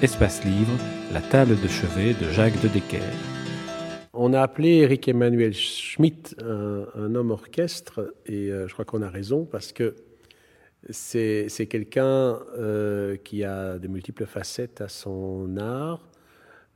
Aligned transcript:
Espace 0.00 0.44
Livre, 0.44 0.78
la 1.12 1.20
table 1.20 1.60
de 1.60 1.66
chevet 1.66 2.14
de 2.14 2.30
Jacques 2.30 2.62
de 2.62 2.68
Decker. 2.68 3.02
On 4.12 4.32
a 4.32 4.40
appelé 4.40 4.76
Eric 4.76 5.08
Emmanuel 5.08 5.52
Schmitt 5.52 6.36
un, 6.40 7.16
homme 7.16 7.32
orchestre, 7.32 8.14
et 8.24 8.52
euh, 8.52 8.68
je 8.68 8.72
crois 8.74 8.84
qu'on 8.84 9.02
a 9.02 9.10
raison 9.10 9.44
parce 9.44 9.72
que 9.72 9.96
c'est 10.90 11.66
quelqu'un 11.68 12.38
euh, 12.58 13.16
qui 13.16 13.42
a 13.42 13.80
de 13.80 13.88
multiples 13.88 14.26
facettes 14.26 14.80
à 14.80 14.88
son 14.88 15.56
art. 15.56 16.08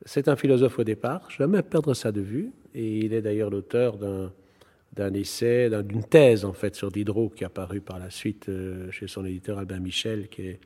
C'est 0.05 0.27
un 0.27 0.35
philosophe 0.35 0.81
au 0.81 0.85
départ, 0.85 1.31
jamais 1.31 1.63
perdre 1.63 1.95
ça 1.95 2.11
de 2.11 2.21
vue, 2.21 2.51
et 2.75 2.99
il 2.99 3.15
est 3.15 3.23
d'ailleurs 3.23 3.51
l'auteur 3.51 3.99
d'un 3.99 5.15
essai, 5.15 5.71
d'une 5.85 6.03
thèse 6.03 6.45
en 6.45 6.53
fait 6.53 6.75
sur 6.75 6.91
Diderot 6.91 7.29
qui 7.29 7.45
a 7.45 7.49
paru 7.49 7.81
par 7.81 8.01
la 8.01 8.11
suite 8.11 8.49
euh, 8.49 8.91
chez 8.91 9.07
son 9.07 9.25
éditeur 9.25 9.59
Albin 9.59 9.79
Michel, 9.79 10.27
qui 10.27 10.43
est 10.43 10.61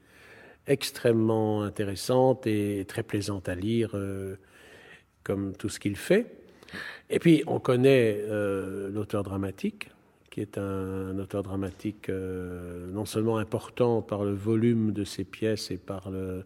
extrêmement 0.66 1.62
intéressante 1.62 2.47
et 2.47 2.84
très 2.87 3.02
plaisante 3.02 3.48
à 3.48 3.55
lire, 3.55 3.97
comme 5.23 5.55
tout 5.56 5.69
ce 5.69 5.79
qu'il 5.79 5.97
fait. 5.97 6.27
Et 7.11 7.19
puis, 7.19 7.42
on 7.47 7.61
connaît 7.61 8.19
euh, 8.19 8.89
l'auteur 8.91 9.23
dramatique, 9.23 9.91
qui 10.30 10.41
est 10.41 10.59
un, 10.59 11.19
auteur 11.19 11.42
dramatique 11.42 12.09
euh, 12.09 12.87
non 12.91 13.05
seulement 13.05 13.39
important 13.39 14.02
par 14.02 14.25
le 14.25 14.34
volume 14.34 14.92
de 14.92 15.05
ses 15.05 15.25
pièces 15.25 15.70
et 15.70 15.79
par 15.79 16.11
le 16.11 16.45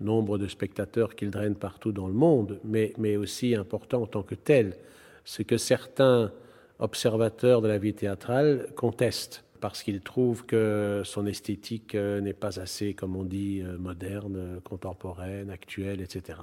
nombre 0.00 0.38
de 0.38 0.48
spectateurs 0.48 1.14
qu'il 1.14 1.30
draine 1.30 1.54
partout 1.54 1.92
dans 1.92 2.08
le 2.08 2.14
monde, 2.14 2.58
mais, 2.64 2.92
mais 2.98 3.16
aussi 3.16 3.54
important 3.54 4.02
en 4.02 4.06
tant 4.06 4.22
que 4.22 4.34
tel, 4.34 4.76
ce 5.24 5.42
que 5.42 5.56
certains 5.56 6.32
observateurs 6.80 7.62
de 7.62 7.68
la 7.68 7.78
vie 7.78 7.94
théâtrale 7.94 8.66
contestent 8.74 9.44
parce 9.62 9.84
qu'ils 9.84 10.00
trouvent 10.00 10.44
que 10.44 11.02
son 11.04 11.24
esthétique 11.24 11.94
euh, 11.94 12.20
n'est 12.20 12.32
pas 12.32 12.58
assez, 12.58 12.94
comme 12.94 13.14
on 13.14 13.22
dit, 13.22 13.62
moderne, 13.78 14.60
contemporaine, 14.64 15.50
actuelle, 15.50 16.00
etc. 16.00 16.40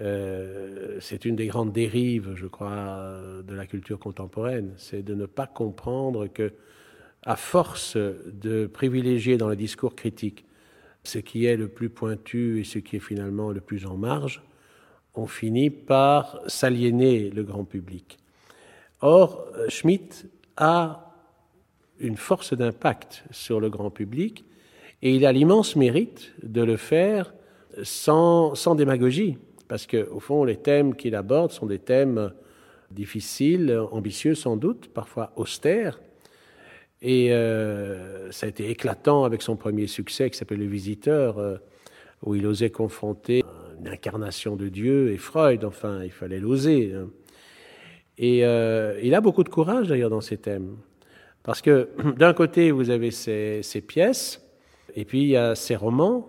Euh, 0.00 0.98
c'est 1.00 1.24
une 1.24 1.34
des 1.34 1.48
grandes 1.48 1.72
dérives, 1.72 2.34
je 2.36 2.46
crois, 2.46 3.20
de 3.44 3.52
la 3.52 3.66
culture 3.66 3.98
contemporaine, 3.98 4.72
c'est 4.76 5.02
de 5.02 5.14
ne 5.14 5.26
pas 5.26 5.48
comprendre 5.48 6.28
que, 6.28 6.52
à 7.24 7.34
force 7.34 7.96
de 7.96 8.66
privilégier 8.66 9.36
dans 9.36 9.48
le 9.48 9.56
discours 9.56 9.96
critique 9.96 10.46
ce 11.02 11.18
qui 11.18 11.46
est 11.46 11.56
le 11.56 11.66
plus 11.66 11.90
pointu 11.90 12.60
et 12.60 12.64
ce 12.64 12.78
qui 12.78 12.96
est 12.96 13.00
finalement 13.00 13.50
le 13.50 13.60
plus 13.60 13.86
en 13.86 13.96
marge, 13.96 14.42
on 15.14 15.26
finit 15.26 15.70
par 15.70 16.40
s'aliéner 16.46 17.30
le 17.30 17.42
grand 17.42 17.64
public. 17.64 18.18
Or, 19.00 19.48
Schmitt 19.68 20.30
a 20.56 21.09
une 22.00 22.16
force 22.16 22.54
d'impact 22.54 23.24
sur 23.30 23.60
le 23.60 23.70
grand 23.70 23.90
public 23.90 24.44
et 25.02 25.14
il 25.14 25.24
a 25.24 25.32
l'immense 25.32 25.76
mérite 25.76 26.32
de 26.42 26.62
le 26.62 26.76
faire 26.76 27.32
sans, 27.82 28.54
sans 28.54 28.74
démagogie 28.74 29.38
parce 29.70 29.86
qu'au 29.86 30.18
fond, 30.18 30.42
les 30.42 30.56
thèmes 30.56 30.96
qu'il 30.96 31.14
aborde 31.14 31.52
sont 31.52 31.66
des 31.66 31.78
thèmes 31.78 32.32
difficiles, 32.90 33.78
ambitieux 33.92 34.34
sans 34.34 34.56
doute, 34.56 34.88
parfois 34.92 35.32
austères. 35.36 36.00
Et 37.02 37.32
euh, 37.32 38.32
ça 38.32 38.46
a 38.46 38.48
été 38.48 38.68
éclatant 38.68 39.22
avec 39.22 39.42
son 39.42 39.54
premier 39.54 39.86
succès 39.86 40.28
qui 40.28 40.36
s'appelle 40.36 40.58
Le 40.58 40.66
Visiteur, 40.66 41.38
euh, 41.38 41.58
où 42.24 42.34
il 42.34 42.48
osait 42.48 42.70
confronter 42.70 43.44
une 43.78 43.86
incarnation 43.86 44.56
de 44.56 44.68
Dieu 44.68 45.12
et 45.12 45.18
Freud, 45.18 45.64
enfin, 45.64 46.02
il 46.02 46.10
fallait 46.10 46.40
l'oser. 46.40 46.92
Hein. 46.92 47.08
Et 48.18 48.44
euh, 48.44 48.98
il 49.04 49.14
a 49.14 49.20
beaucoup 49.20 49.44
de 49.44 49.48
courage 49.50 49.86
d'ailleurs 49.86 50.10
dans 50.10 50.20
ces 50.20 50.36
thèmes. 50.36 50.78
Parce 51.42 51.62
que 51.62 51.88
d'un 52.18 52.32
côté, 52.32 52.70
vous 52.70 52.90
avez 52.90 53.10
ces 53.10 53.84
pièces, 53.86 54.40
et 54.94 55.04
puis 55.04 55.22
il 55.22 55.28
y 55.28 55.36
a 55.36 55.54
ces 55.54 55.76
romans, 55.76 56.28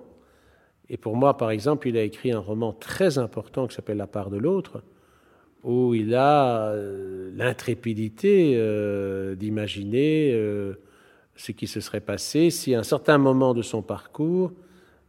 et 0.93 0.97
pour 0.97 1.15
moi, 1.15 1.37
par 1.37 1.51
exemple, 1.51 1.87
il 1.87 1.97
a 1.97 2.03
écrit 2.03 2.33
un 2.33 2.39
roman 2.39 2.73
très 2.73 3.17
important 3.17 3.65
qui 3.65 3.75
s'appelle 3.75 3.95
La 3.95 4.07
part 4.07 4.29
de 4.29 4.37
l'autre, 4.37 4.83
où 5.63 5.93
il 5.93 6.13
a 6.15 6.67
euh, 6.67 7.31
l'intrépidité 7.33 8.55
euh, 8.57 9.35
d'imaginer 9.35 10.33
euh, 10.33 10.73
ce 11.37 11.53
qui 11.53 11.67
se 11.67 11.79
serait 11.79 12.01
passé 12.01 12.49
si 12.49 12.75
à 12.75 12.79
un 12.79 12.83
certain 12.83 13.17
moment 13.17 13.53
de 13.53 13.61
son 13.61 13.81
parcours, 13.81 14.51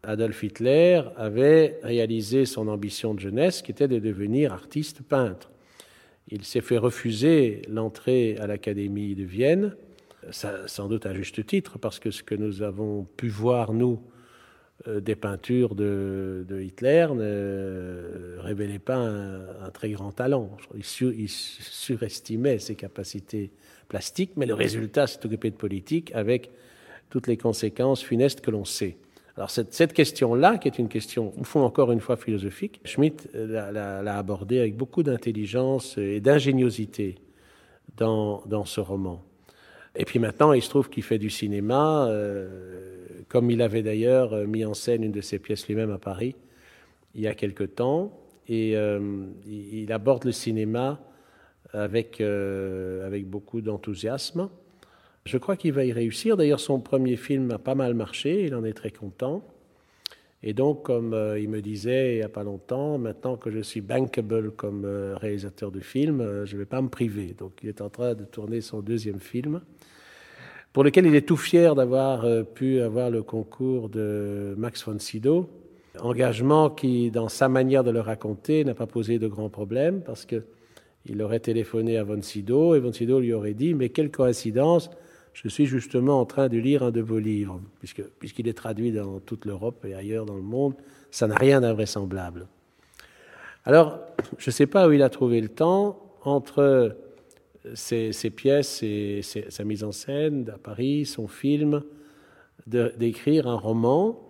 Adolf 0.04 0.42
Hitler 0.44 1.02
avait 1.16 1.80
réalisé 1.82 2.44
son 2.44 2.68
ambition 2.68 3.12
de 3.14 3.18
jeunesse, 3.18 3.60
qui 3.60 3.72
était 3.72 3.88
de 3.88 3.98
devenir 3.98 4.52
artiste 4.52 5.02
peintre. 5.02 5.50
Il 6.28 6.44
s'est 6.44 6.60
fait 6.60 6.78
refuser 6.78 7.62
l'entrée 7.68 8.36
à 8.38 8.46
l'Académie 8.46 9.16
de 9.16 9.24
Vienne, 9.24 9.74
sans 10.30 10.88
doute 10.88 11.06
à 11.06 11.14
juste 11.14 11.44
titre, 11.46 11.78
parce 11.78 11.98
que 11.98 12.10
ce 12.10 12.22
que 12.22 12.34
nous 12.34 12.62
avons 12.62 13.04
pu 13.04 13.28
voir, 13.28 13.72
nous, 13.72 14.00
euh, 14.88 15.00
des 15.00 15.14
peintures 15.14 15.74
de, 15.74 16.44
Hitler 16.60 17.06
ne 17.14 18.36
révélaient 18.38 18.78
pas 18.78 18.96
un, 18.96 19.70
très 19.72 19.90
grand 19.90 20.12
talent. 20.12 20.56
Il, 20.74 21.28
surestimait 21.28 22.58
ses 22.58 22.74
capacités 22.74 23.52
plastiques, 23.88 24.32
mais 24.36 24.46
le 24.46 24.54
résultat 24.54 25.06
s'est 25.06 25.24
occupé 25.24 25.50
de 25.50 25.56
politique 25.56 26.10
avec 26.14 26.50
toutes 27.10 27.26
les 27.26 27.36
conséquences 27.36 28.02
funestes 28.02 28.40
que 28.40 28.50
l'on 28.50 28.64
sait. 28.64 28.96
Alors 29.36 29.50
cette, 29.50 29.92
question-là, 29.92 30.58
qui 30.58 30.68
est 30.68 30.78
une 30.78 30.88
question, 30.88 31.32
au 31.38 31.44
fond, 31.44 31.60
encore 31.60 31.92
une 31.92 32.00
fois 32.00 32.16
philosophique, 32.16 32.80
Schmitt 32.84 33.28
l'a 33.34 34.18
abordée 34.18 34.58
avec 34.58 34.76
beaucoup 34.76 35.02
d'intelligence 35.02 35.96
et 35.96 36.20
d'ingéniosité 36.20 37.16
dans, 37.96 38.64
ce 38.64 38.80
roman. 38.80 39.24
Et 39.94 40.04
puis 40.04 40.18
maintenant, 40.18 40.52
il 40.52 40.62
se 40.62 40.68
trouve 40.68 40.88
qu'il 40.88 41.02
fait 41.02 41.18
du 41.18 41.30
cinéma. 41.30 42.06
Euh, 42.08 43.06
comme 43.28 43.50
il 43.50 43.62
avait 43.62 43.82
d'ailleurs 43.82 44.32
euh, 44.32 44.46
mis 44.46 44.64
en 44.64 44.74
scène 44.74 45.04
une 45.04 45.12
de 45.12 45.20
ses 45.20 45.38
pièces 45.38 45.66
lui-même 45.68 45.90
à 45.90 45.98
Paris 45.98 46.36
il 47.14 47.20
y 47.20 47.26
a 47.26 47.34
quelque 47.34 47.64
temps. 47.64 48.18
Et 48.48 48.76
euh, 48.76 49.26
il 49.46 49.92
aborde 49.92 50.24
le 50.24 50.32
cinéma 50.32 50.98
avec, 51.74 52.20
avec 52.22 53.26
beaucoup 53.26 53.60
d'enthousiasme. 53.60 54.48
Je 55.24 55.38
crois 55.38 55.56
qu'il 55.56 55.72
va 55.74 55.84
y 55.84 55.92
réussir. 55.92 56.36
D'ailleurs, 56.36 56.58
son 56.58 56.80
premier 56.80 57.16
film 57.16 57.50
a 57.50 57.58
pas 57.58 57.74
mal 57.74 57.94
marché, 57.94 58.44
il 58.44 58.54
en 58.54 58.64
est 58.64 58.72
très 58.72 58.90
content. 58.90 59.44
Et 60.42 60.54
donc, 60.54 60.82
comme 60.82 61.16
il 61.38 61.48
me 61.48 61.60
disait 61.60 62.14
il 62.14 62.16
n'y 62.16 62.22
a 62.22 62.28
pas 62.28 62.42
longtemps, 62.42 62.98
maintenant 62.98 63.36
que 63.36 63.50
je 63.50 63.60
suis 63.60 63.80
bankable 63.80 64.50
comme 64.50 64.84
réalisateur 65.14 65.70
de 65.70 65.80
films, 65.80 66.44
je 66.44 66.54
ne 66.54 66.58
vais 66.58 66.66
pas 66.66 66.82
me 66.82 66.88
priver. 66.88 67.34
Donc, 67.38 67.52
il 67.62 67.68
est 67.68 67.80
en 67.80 67.88
train 67.88 68.14
de 68.14 68.24
tourner 68.24 68.60
son 68.60 68.80
deuxième 68.80 69.20
film 69.20 69.60
pour 70.72 70.84
lequel 70.84 71.06
il 71.06 71.14
est 71.14 71.26
tout 71.26 71.36
fier 71.36 71.74
d'avoir 71.74 72.24
euh, 72.24 72.42
pu 72.42 72.80
avoir 72.80 73.10
le 73.10 73.22
concours 73.22 73.88
de 73.88 74.54
Max 74.56 74.84
von 74.84 74.98
Sydow. 74.98 75.48
Engagement 76.00 76.70
qui, 76.70 77.10
dans 77.10 77.28
sa 77.28 77.48
manière 77.48 77.84
de 77.84 77.90
le 77.90 78.00
raconter, 78.00 78.64
n'a 78.64 78.74
pas 78.74 78.86
posé 78.86 79.18
de 79.18 79.28
grands 79.28 79.50
problèmes 79.50 80.00
parce 80.00 80.24
qu'il 80.24 81.22
aurait 81.22 81.40
téléphoné 81.40 81.98
à 81.98 82.04
von 82.04 82.22
Sydow 82.22 82.74
et 82.74 82.80
von 82.80 82.92
Sydow 82.92 83.20
lui 83.20 83.34
aurait 83.34 83.52
dit 83.52 83.74
Mais 83.74 83.90
quelle 83.90 84.10
coïncidence, 84.10 84.90
je 85.34 85.48
suis 85.48 85.66
justement 85.66 86.20
en 86.20 86.26
train 86.26 86.48
de 86.48 86.58
lire 86.58 86.82
un 86.82 86.90
de 86.90 87.00
vos 87.00 87.18
livres, 87.18 87.60
puisque, 87.78 88.02
puisqu'il 88.18 88.48
est 88.48 88.54
traduit 88.54 88.92
dans 88.92 89.20
toute 89.20 89.44
l'Europe 89.44 89.84
et 89.84 89.94
ailleurs 89.94 90.26
dans 90.26 90.36
le 90.36 90.42
monde, 90.42 90.74
ça 91.10 91.26
n'a 91.26 91.36
rien 91.36 91.60
d'invraisemblable. 91.60 92.46
Alors, 93.64 94.00
je 94.38 94.50
ne 94.50 94.52
sais 94.52 94.66
pas 94.66 94.88
où 94.88 94.92
il 94.92 95.02
a 95.02 95.08
trouvé 95.08 95.40
le 95.40 95.48
temps 95.48 95.98
entre 96.24 96.96
ses, 97.74 98.12
pièces 98.30 98.82
et 98.82 99.20
sa 99.22 99.64
mise 99.64 99.84
en 99.84 99.92
scène 99.92 100.50
à 100.52 100.58
Paris, 100.58 101.06
son 101.06 101.28
film, 101.28 101.82
d'écrire 102.66 103.46
un 103.46 103.56
roman 103.56 104.28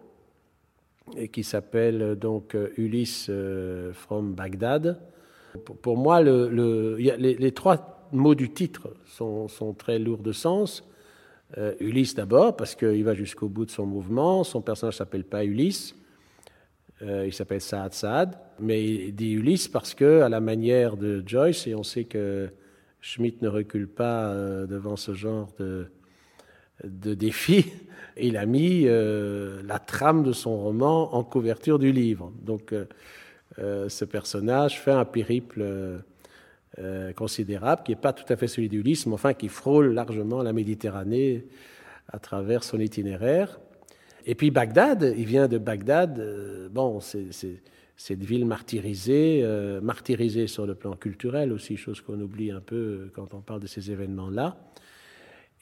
qui 1.33 1.43
s'appelle 1.43 2.17
donc 2.17 2.57
Ulysse 2.77 3.27
euh, 3.29 3.93
from 3.93 4.35
Bagdad. 4.35 5.01
Pour, 5.83 5.97
moi, 5.97 6.23
le, 6.23 6.97
les, 6.97 7.53
trois 7.53 8.09
mots 8.12 8.35
du 8.35 8.51
titre 8.51 8.95
sont, 9.07 9.75
très 9.77 9.99
lourds 9.99 10.23
de 10.23 10.33
sens. 10.33 10.89
Euh, 11.59 11.75
Ulysse 11.81 12.15
d'abord, 12.15 12.57
parce 12.57 12.75
qu'il 12.75 13.05
va 13.05 13.15
jusqu'au 13.15 13.49
bout 13.49 13.67
de 13.67 13.71
son 13.71 13.85
mouvement. 13.85 14.43
Son 14.43 14.62
personnage 14.62 14.97
s'appelle 14.97 15.25
pas 15.25 15.44
Ulysse, 15.44 15.94
euh, 17.03 17.26
il 17.26 17.32
s'appelle 17.32 17.61
Saad 17.61 17.93
Saad, 17.93 18.38
mais 18.59 18.82
il 18.82 19.15
dit 19.15 19.32
Ulysse 19.32 19.69
parce 19.69 19.94
que, 19.94 20.23
à 20.23 20.31
la 20.31 20.41
manière 20.41 20.97
de 20.97 21.23
Joyce, 21.26 21.67
et 21.67 21.75
on 21.75 21.82
sait 21.82 22.05
que 22.05 22.49
Schmitt 23.00 23.43
ne 23.43 23.49
recule 23.49 23.88
pas 23.88 24.29
euh, 24.29 24.67
devant 24.67 24.97
ce 24.97 25.12
genre 25.12 25.53
de, 25.59 25.88
de 26.85 27.12
défi. 27.15 27.67
Il 28.17 28.37
a 28.37 28.44
mis 28.44 28.85
la 28.85 29.79
trame 29.79 30.23
de 30.23 30.32
son 30.32 30.55
roman 30.59 31.15
en 31.15 31.25
couverture 31.25 31.79
du 31.79 31.93
livre. 31.93 32.31
Donc, 32.43 32.75
ce 33.56 34.05
personnage 34.05 34.79
fait 34.79 34.91
un 34.91 35.06
périple 35.06 36.03
considérable, 37.17 37.83
qui 37.85 37.93
n'est 37.93 38.01
pas 38.01 38.13
tout 38.13 38.31
à 38.33 38.37
fait 38.37 38.47
celui 38.47 38.69
d'Ulysse, 38.69 39.07
mais 39.07 39.13
enfin 39.13 39.35
qui 39.35 39.49
frôle 39.49 39.93
largement 39.93 40.43
la 40.43 40.55
Méditerranée 40.55 41.45
à 42.09 42.19
travers 42.19 42.65
son 42.65 42.81
itinéraire. 42.81 43.61
Et 44.25 44.35
puis 44.35 44.51
Bagdad, 44.51 45.15
il 45.17 45.27
vient 45.27 45.49
de 45.49 45.59
Bagdad. 45.59 46.71
bon, 46.73 47.01
c'est 47.01 47.29
cette 48.03 48.25
ville 48.25 48.47
martyrisée, 48.47 49.43
euh, 49.45 49.81
martyrisée 49.81 50.49
sur 50.49 50.67
le 50.67 50.75
plan 50.75 50.97
culturel 50.97 51.53
aussi, 51.53 51.77
chose 51.77 52.01
qu'on 52.01 52.21
oublie 52.21 52.51
un 52.51 52.61
peu 52.61 53.11
quand 53.15 53.33
on 53.33 53.41
parle 53.41 53.61
de 53.61 53.69
ces 53.69 53.93
événements-là. 53.93 54.57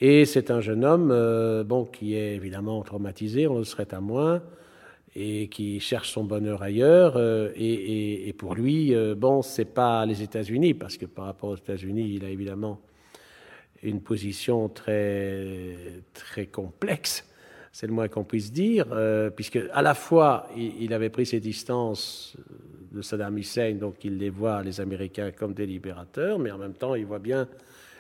Et 0.01 0.25
c'est 0.25 0.51
un 0.51 0.63
jeune 0.63 0.85
homme, 0.85 1.11
euh, 1.13 1.65
bon, 1.65 1.85
qui 1.85 2.15
est 2.15 2.35
évidemment 2.35 2.83
traumatisé, 2.83 3.47
on 3.47 3.59
le 3.59 3.65
serait 3.65 3.93
à 3.93 4.01
moins, 4.01 4.43
et 5.17 5.49
qui 5.49 5.81
cherche 5.81 6.11
son 6.11 6.25
bonheur 6.25 6.63
ailleurs. 6.63 7.19
Et, 7.57 8.35
pour 8.39 8.55
lui, 8.55 8.95
bon, 9.17 9.43
c'est 9.43 9.65
pas 9.65 10.07
les 10.07 10.23
États-Unis, 10.23 10.75
parce 10.75 10.97
que 10.97 11.07
par 11.07 11.27
rapport 11.27 11.51
aux 11.51 11.57
États-Unis, 11.57 12.15
il 12.15 12.25
a 12.25 12.29
évidemment 12.29 12.81
une 13.83 14.01
position 14.01 14.69
très, 14.69 16.03
très 16.13 16.47
complexe, 16.47 17.27
c'est 17.73 17.87
le 17.87 17.93
moins 17.93 18.09
qu'on 18.09 18.25
puisse 18.25 18.53
dire, 18.53 18.87
puisque 19.35 19.59
à 19.73 19.83
la 19.83 19.95
fois 19.95 20.49
il, 20.57 20.93
avait 20.93 21.09
pris 21.09 21.25
ses 21.25 21.41
distances 21.41 22.37
de 22.93 23.03
Saddam 23.03 23.39
Hussein, 23.39 23.75
donc 23.75 24.05
il 24.05 24.19
les 24.19 24.31
voit, 24.31 24.63
les 24.63 24.81
Américains, 24.81 25.31
comme 25.31 25.55
des 25.55 25.67
libérateurs, 25.67 26.39
mais 26.39 26.51
en 26.51 26.59
même 26.59 26.75
temps, 26.75 26.95
il 26.95 27.07
voit 27.07 27.21
bien 27.21 27.49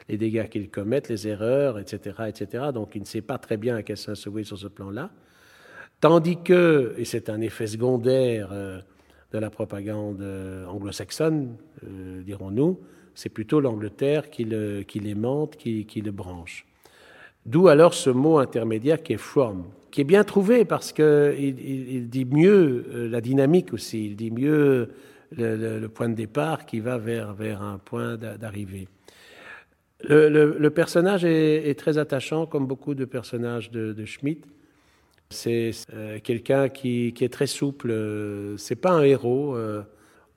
les 0.08 0.18
dégâts 0.18 0.48
qu'ils 0.48 0.70
commettent, 0.70 1.08
les 1.08 1.28
erreurs, 1.28 1.78
etc., 1.78 2.24
etc. 2.28 2.64
Donc 2.74 2.94
il 2.94 3.02
ne 3.02 3.06
sait 3.06 3.22
pas 3.22 3.38
très 3.38 3.56
bien 3.56 3.76
à 3.76 3.82
quel 3.82 3.96
sens 3.96 4.18
se 4.18 4.42
sur 4.42 4.58
ce 4.58 4.66
plan-là. 4.66 5.10
Tandis 6.00 6.38
que, 6.42 6.94
et 6.96 7.04
c'est 7.04 7.28
un 7.28 7.42
effet 7.42 7.66
secondaire 7.66 8.48
euh, 8.52 8.80
de 9.32 9.38
la 9.38 9.50
propagande 9.50 10.22
euh, 10.22 10.64
anglo-saxonne, 10.64 11.56
euh, 11.84 12.22
dirons-nous, 12.22 12.80
c'est 13.14 13.28
plutôt 13.28 13.60
l'Angleterre 13.60 14.30
qui, 14.30 14.44
le, 14.44 14.82
qui 14.82 14.98
l'aimante, 14.98 15.56
qui, 15.56 15.84
qui, 15.84 16.00
le 16.00 16.10
branche. 16.10 16.64
D'où 17.44 17.68
alors 17.68 17.92
ce 17.92 18.08
mot 18.08 18.38
intermédiaire 18.38 19.02
qui 19.02 19.12
est 19.12 19.18
from, 19.18 19.64
qui 19.90 20.00
est 20.00 20.04
bien 20.04 20.24
trouvé 20.24 20.64
parce 20.64 20.92
qu'il 20.92 21.04
il, 21.38 22.08
dit 22.08 22.24
mieux 22.24 23.08
la 23.10 23.20
dynamique 23.20 23.74
aussi, 23.74 24.06
il 24.06 24.16
dit 24.16 24.30
mieux 24.30 24.90
le, 25.36 25.86
point 25.88 26.08
de 26.08 26.14
départ 26.14 26.64
qui 26.64 26.80
va 26.80 26.96
vers, 26.96 27.34
vers 27.34 27.62
un 27.62 27.78
point 27.78 28.16
d'arrivée. 28.16 28.88
Le, 30.08 30.68
personnage 30.68 31.24
est, 31.24 31.78
très 31.78 31.98
attachant, 31.98 32.46
comme 32.46 32.66
beaucoup 32.66 32.94
de 32.94 33.04
personnages 33.04 33.70
de, 33.70 33.92
de 33.92 34.04
Schmitt. 34.04 34.46
C'est 35.30 35.70
euh, 35.94 36.18
quelqu'un 36.18 36.68
qui, 36.68 37.14
est 37.20 37.32
très 37.32 37.46
souple. 37.46 37.94
C'est 38.58 38.76
pas 38.76 38.90
un 38.90 39.02
héros. 39.02 39.54
Euh, 39.54 39.82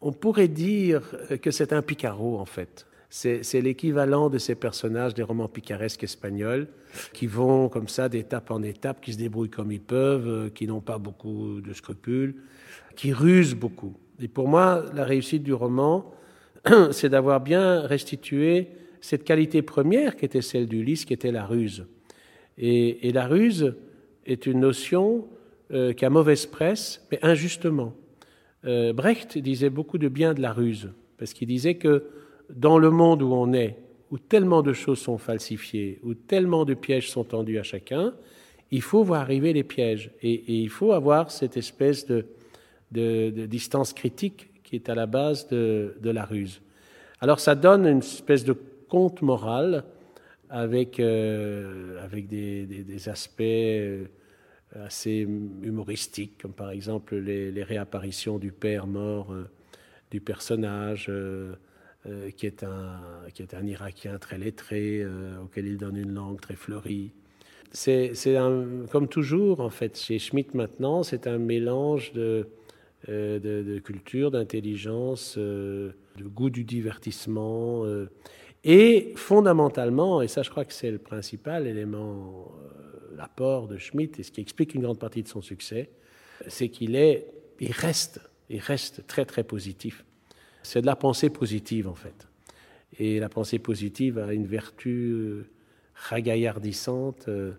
on 0.01 0.12
pourrait 0.12 0.48
dire 0.48 1.01
que 1.42 1.51
c'est 1.51 1.74
un 1.74 1.81
picaro 1.81 2.38
en 2.38 2.45
fait. 2.45 2.86
C'est 3.10 3.62
l'équivalent 3.62 4.31
de 4.31 4.40
ces 4.40 4.56
personnages 4.56 5.13
des 5.13 5.22
romans 5.22 5.48
picaresques 5.48 6.04
espagnols 6.04 6.68
qui 7.13 7.28
vont 7.28 7.69
comme 7.69 7.88
ça 7.88 8.10
d'étape 8.10 8.50
en 8.50 8.63
étape, 8.63 9.01
qui 9.01 9.13
se 9.13 9.19
débrouillent 9.19 9.51
comme 9.51 9.72
ils 9.72 9.81
peuvent, 9.81 10.28
euh, 10.28 10.50
qui 10.50 10.66
n'ont 10.66 10.81
pas 10.81 10.98
beaucoup 10.98 11.62
de 11.62 11.74
scrupules, 11.74 12.36
qui 12.96 13.13
rusent 13.13 13.54
beaucoup. 13.54 13.96
Et 14.19 14.28
pour 14.28 14.48
moi, 14.48 14.86
la 14.96 15.04
réussite 15.04 15.44
du 15.44 15.54
roman, 15.54 16.12
c'est 16.92 17.10
d'avoir 17.10 17.42
bien 17.42 17.81
restitué 17.81 18.69
cette 19.00 19.24
qualité 19.24 19.62
première 19.62 20.16
qui 20.16 20.25
était 20.25 20.42
celle 20.42 20.68
d'Ulysse, 20.68 21.06
qui 21.06 21.13
était 21.13 21.31
la 21.31 21.46
ruse. 21.46 21.86
Et, 22.57 23.12
la 23.12 23.28
ruse 23.28 23.75
est 24.25 24.46
une 24.46 24.60
notion 24.60 25.28
euh, 25.72 25.94
qui 25.94 26.06
a 26.06 26.10
mauvaise 26.10 26.46
presse, 26.46 27.06
mais 27.12 27.20
injustement. 27.24 27.94
Euh, 28.66 28.94
Brecht 28.94 29.38
disait 29.38 29.70
beaucoup 29.70 29.98
de 29.98 30.08
bien 30.08 30.34
de 30.34 30.42
la 30.42 30.54
ruse, 30.54 30.92
parce 31.18 31.34
qu'il 31.34 31.48
disait 31.48 31.75
que 31.75 32.06
dans 32.50 32.78
le 32.78 32.90
monde 32.90 33.22
où 33.22 33.34
on 33.34 33.54
est, 33.54 33.78
où 34.12 34.18
tellement 34.18 34.62
de 34.62 34.74
choses 34.74 35.00
sont 35.00 35.18
falsifiées, 35.18 36.00
où 36.04 36.14
tellement 36.14 36.66
de 36.66 36.74
pièges 36.74 37.10
sont 37.10 37.24
tendus 37.24 37.58
à 37.58 37.64
chacun, 37.64 38.14
il 38.72 38.81
faut 38.81 39.04
voir 39.04 39.22
arriver 39.22 39.54
les 39.54 39.64
pièges. 39.64 40.12
Et, 40.22 40.62
il 40.62 40.70
faut 40.70 40.92
avoir 40.92 41.31
cette 41.31 41.58
espèce 41.58 42.06
de, 42.06 42.25
distance 43.48 43.94
critique 43.94 44.50
qui 44.64 44.75
est 44.75 44.90
à 44.90 44.96
la 44.96 45.08
base 45.08 45.48
de, 45.48 45.96
de 46.02 46.10
la 46.10 46.25
ruse. 46.25 46.62
Alors 47.20 47.40
ça 47.40 47.56
donne 47.56 47.88
une 47.88 48.00
espèce 48.00 48.44
de 48.44 48.56
conte 48.88 49.22
moral 49.22 49.86
avec, 50.53 51.00
euh, 51.00 52.00
avec 52.03 52.27
des, 52.27 52.65
des, 52.67 53.09
aspects 53.09 53.41
euh, 53.41 54.05
assez 54.75 55.27
humoristiques, 55.63 56.38
comme 56.44 56.53
par 56.53 56.69
exemple 56.69 57.15
les, 57.15 57.63
réapparitions 57.63 58.38
du 58.38 58.51
père 58.51 58.85
mort 58.85 59.33
euh, 59.33 59.50
du 60.11 60.21
personnage, 60.21 61.11
qui, 62.35 62.45
est 62.45 62.63
un, 62.63 63.00
qui 63.33 63.41
est 63.41 63.55
un 63.55 63.65
Irakien 63.65 64.19
très 64.19 64.38
lettré, 64.38 65.03
auquel 65.41 65.65
il 65.65 65.77
donne 65.77 65.97
une 65.97 66.13
langue 66.13 66.39
très 66.39 66.55
fleurie. 66.55 67.13
C'est 67.71 68.11
comme 68.91 69.07
toujours, 69.07 69.61
en 69.61 69.71
fait, 69.71 69.97
chez 69.97 70.19
Schmitt 70.19 70.53
maintenant, 70.53 71.01
c'est 71.01 71.25
un 71.25 71.39
mélange 71.39 72.11
de, 72.11 72.47
de, 73.07 73.39
de 73.39 73.79
culture, 73.79 74.29
d'intelligence, 74.31 75.38
de 75.38 75.94
goût 76.19 76.51
du 76.51 76.65
divertissement. 76.65 77.85
Et 78.63 79.13
fondamentalement, 79.15 80.21
et 80.21 80.27
ça 80.27 80.42
je 80.42 80.50
crois 80.50 80.65
que 80.65 80.74
c'est 80.74 80.92
le 80.92 80.98
principal 80.98 81.68
élément, 81.68 82.51
euh, 82.56 83.15
l'apport 83.18 83.68
de 83.68 83.77
Schmitt, 83.77 84.19
et 84.19 84.24
ce 84.24 84.31
qui 84.31 84.42
explique 84.42 84.74
une 84.74 84.81
grande 84.81 85.00
partie 85.00 85.21
de 85.21 85.27
son 85.27 85.42
succès, 85.42 85.89
c'est 86.48 86.69
qu'il 86.69 86.95
est, 86.95 87.27
il 87.60 87.71
reste, 87.71 88.21
il 88.50 88.60
reste 88.60 89.06
très 89.07 89.25
très 89.25 89.44
positif. 89.44 90.06
C'est 90.63 90.81
de 90.81 90.86
la 90.86 90.95
pensée 90.95 91.30
positive 91.30 91.88
en 91.88 91.95
fait. 91.95 92.27
Et 93.00 93.19
la 93.19 93.27
pensée 93.27 93.60
positive 93.60 94.18
a 94.19 94.33
une 94.33 94.45
vertu 94.45 95.12
euh, 95.12 95.45
ragaillardissante 95.95 97.27
euh, 97.27 97.54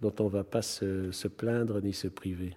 dont 0.00 0.14
on 0.20 0.24
ne 0.24 0.30
va 0.30 0.44
pas 0.44 0.62
se 0.62 1.28
plaindre 1.28 1.82
ni 1.82 1.92
se 1.92 2.08
priver. 2.08 2.54